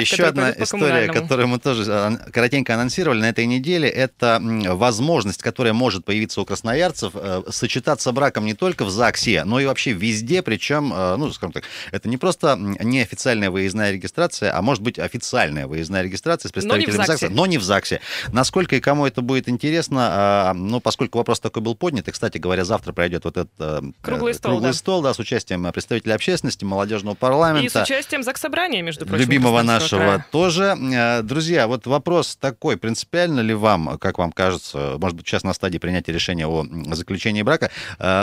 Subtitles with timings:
[0.00, 5.42] Еще который одна история, которую мы тоже а, коротенько анонсировали на этой неделе, это возможность,
[5.42, 9.92] которая может появиться у красноярцев, э, сочетаться браком не только в ЗАГСе, но и вообще
[9.92, 14.98] везде, причем, э, ну, скажем так, это не просто неофициальная выездная регистрация, а может быть
[14.98, 17.12] официальная выездная регистрация с Но представителями ЗАГСе.
[17.12, 18.00] ЗАГСа, но не в ЗАГСе.
[18.28, 22.38] Насколько и кому это будет интересно, а, ну, поскольку вопрос такой был поднят, и, кстати
[22.38, 24.78] говоря, завтра пройдет вот этот э, Круглый стол, круглый да.
[24.78, 27.82] стол, да, с участием представителей общественности, молодежного И с парламента.
[27.82, 29.20] участием ЗАГС-собрания, между прочим.
[29.20, 30.26] любимого Краснодарского нашего края.
[30.30, 30.76] тоже.
[30.92, 35.52] Э, Друзья, вот вопрос такой, принципиально ли вам, как вам кажется, может быть, сейчас на
[35.52, 37.70] стадии принятия решения о заключении брака,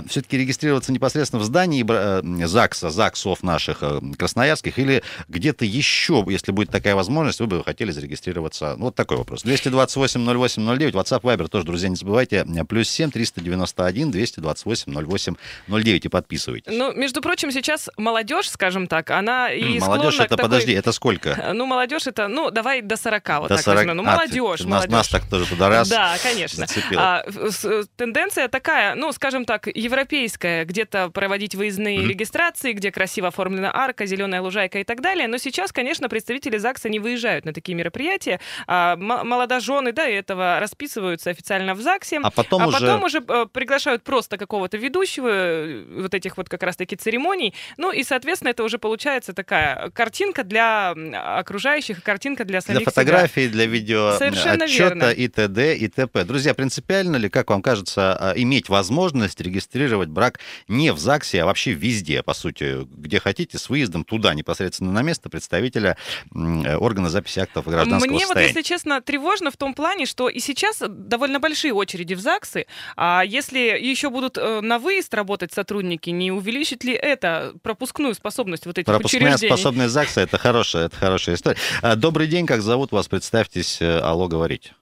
[0.07, 6.51] все-таки регистрироваться непосредственно в здании э, ЗАГСа, ЗАГСов наших э, красноярских, или где-то еще, если
[6.51, 8.75] будет такая возможность, вы бы хотели зарегистрироваться?
[8.77, 9.43] Ну, вот такой вопрос.
[9.45, 15.35] 228-08-09, WhatsApp, Viber тоже, друзья, не забывайте, э, плюс 7 391 228 08
[15.67, 16.71] 09 и подписывайтесь.
[16.75, 21.48] Ну, между прочим, сейчас молодежь, скажем так, она и Молодежь, это, такой- подожди, это сколько?
[21.53, 23.77] Ну, молодежь это, ну, давай до 40, вот До так 40.
[23.77, 23.97] возьмем.
[23.97, 24.91] Ну, А, молодежь, ты- нас, молодежь.
[24.91, 26.65] нас так тоже туда раз Да, конечно.
[26.67, 27.01] зацепило.
[27.01, 32.09] А, с- тенденция такая, ну, скажем так, европейская, где-то проводить выездные Мгм.
[32.09, 35.27] регистрации, где красиво оформлена арка, зеленая лужайка и так далее.
[35.27, 38.39] Но сейчас, конечно, представители ЗАГСа не выезжают на такие мероприятия.
[38.67, 42.19] А, молодожены до этого расписываются официально в ЗАГСе.
[42.23, 42.79] А потом а уже...
[42.79, 47.53] потом уже э, приглашают просто какого-то ведущего э, вот этих вот как раз-таки церемоний.
[47.77, 50.93] Ну и, соответственно, это уже получается такая картинка для
[51.39, 53.49] окружающих, картинка для Для самих себя.
[53.49, 55.09] для видео Совершенно отчета верно.
[55.11, 55.75] и т.д.
[55.77, 56.23] и т.п.
[56.23, 61.45] Друзья, принципиально ли, как вам кажется, а, иметь возможность регистрировать брак не в ЗАГСе, а
[61.45, 65.97] вообще везде, по сути, где хотите, с выездом туда, непосредственно на место представителя
[66.33, 68.47] э, органа записи актов гражданского Мне вот, состояния?
[68.49, 72.65] если честно, тревожно в том плане, что и сейчас довольно большие очереди в ЗАГСы,
[72.95, 78.65] а если еще будут э, на выезд работать сотрудники, не увеличит ли это пропускную способность
[78.65, 79.53] вот этих Пропускная учреждений?
[79.53, 81.57] способность ЗАГСа это хорошая, это хорошая история.
[81.81, 83.07] А, Добрый день, как зовут вас?
[83.07, 84.73] Представьтесь, э, алло, говорите.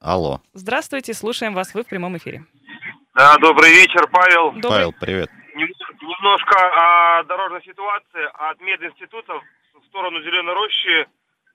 [0.00, 2.44] Алло, Здравствуйте, слушаем вас, вы в прямом эфире.
[3.14, 4.52] Да, добрый вечер, Павел.
[4.52, 5.30] Добрый- Павел, привет.
[5.56, 5.68] Нем-
[6.00, 6.54] Немножко
[7.20, 8.24] о дорожной ситуации.
[8.50, 9.34] От мединститута
[9.74, 11.06] в сторону Зеленой Рощи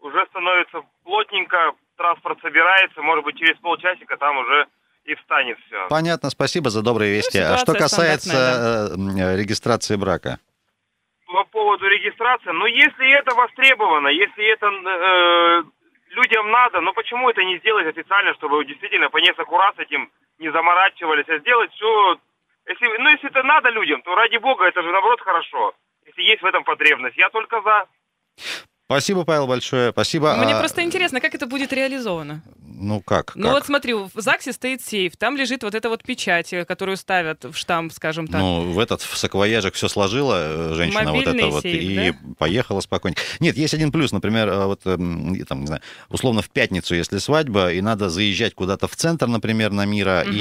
[0.02, 4.68] уже становится плотненько, транспорт собирается, может быть, через полчасика там уже
[5.06, 5.88] и встанет все.
[5.90, 7.38] Понятно, спасибо за добрые вести.
[7.40, 10.40] а что Ну, касается э, м, э, регистрации брака?
[11.64, 15.64] По поводу регистрации, ну, если это востребовано, если это э,
[16.10, 20.52] людям надо, ну, почему это не сделать официально, чтобы действительно по нескольку раз этим не
[20.52, 22.18] заморачивались, а сделать все...
[22.68, 25.74] Если, ну, если это надо людям, то ради бога, это же, наоборот, хорошо.
[26.06, 27.18] Если есть в этом потребность.
[27.18, 27.86] Я только за.
[28.86, 29.92] Спасибо, Павел, большое.
[29.92, 30.36] Спасибо.
[30.36, 32.42] Мне А, просто интересно, как это будет реализовано.
[32.76, 33.36] Ну как?
[33.36, 33.54] Ну как?
[33.54, 37.44] вот смотри, в ЗАГСе стоит сейф, там лежит вот эта вот печать, э, которую ставят
[37.44, 38.42] в штамп, скажем так.
[38.42, 42.14] Ну, в этот в саквояжик все сложила э, женщина вот Мобильный это вот сейф, и
[42.38, 43.16] поехала спокойно.
[43.40, 47.20] Нет, есть один плюс, например, э, вот эм, там, не знаю, условно в пятницу, если
[47.20, 50.36] свадьба, и надо заезжать куда-то в центр, например, на Мира, Мгм.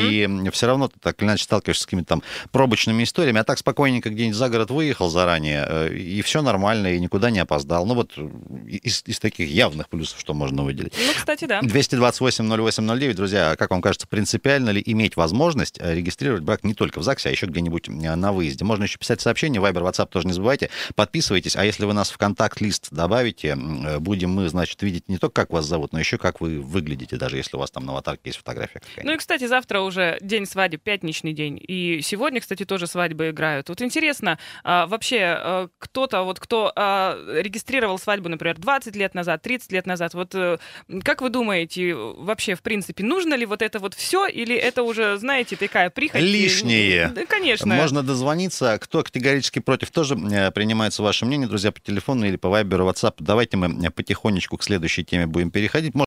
[0.47, 3.59] и все равно ты так или иначе сталкиваешься с какими-то там пробочными историями, а так
[3.59, 7.87] спокойненько где-нибудь за город выехал заранее, и все нормально, и никуда не опоздал.
[7.87, 8.13] Ну вот
[8.67, 10.95] из, из таких явных плюсов, что можно выделить.
[11.07, 11.61] Ну, кстати, да.
[12.41, 17.03] 228-08-09, друзья, как вам кажется, принципиально ли иметь возможность э, регистрировать брак не только в
[17.03, 18.65] ЗАГСе, а еще где-нибудь э, на выезде?
[18.65, 20.71] Можно еще писать сообщения, Viber, WhatsApp тоже не забывайте.
[20.95, 25.43] Подписывайтесь, а если вы нас в контакт-лист добавите, э, будем мы, значит, видеть не только,
[25.43, 28.23] как вас зовут, но еще как вы выглядите, даже если у вас там на аватарке
[28.27, 28.81] есть фотография.
[29.03, 31.61] Ну и, кстати, завтра уже день свадьбы, пятничный день.
[31.67, 33.69] И сегодня, кстати, тоже свадьбы играют.
[33.69, 39.73] Вот интересно, а, вообще кто-то, вот кто а, регистрировал свадьбу, например, 20 лет назад, 30
[39.73, 40.35] лет назад, вот
[41.05, 45.17] как вы думаете, вообще, в принципе, нужно ли вот это вот все, или это уже,
[45.19, 46.21] знаете, такая прихоть?
[46.21, 47.09] Лишнее.
[47.15, 47.75] Да, конечно.
[47.75, 48.79] Можно дозвониться.
[48.81, 53.15] Кто категорически против, тоже э, принимается ваше мнение, друзья, по телефону или по Viber, WhatsApp.
[53.19, 55.95] Давайте мы э, потихонечку к следующей теме будем переходить.